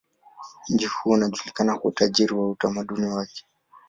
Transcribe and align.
Mji 0.69 0.85
huo 0.85 1.13
unajulikana 1.13 1.77
kwa 1.77 1.89
utajiri 1.91 2.33
wa 2.33 2.49
utamaduni 2.49 3.07
wake. 3.07 3.45